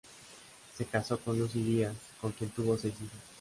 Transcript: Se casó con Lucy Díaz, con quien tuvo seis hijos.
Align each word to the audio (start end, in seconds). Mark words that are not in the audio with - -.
Se 0.75 0.83
casó 0.85 1.19
con 1.19 1.37
Lucy 1.37 1.61
Díaz, 1.61 1.95
con 2.19 2.31
quien 2.31 2.49
tuvo 2.49 2.75
seis 2.75 2.95
hijos. 2.95 3.21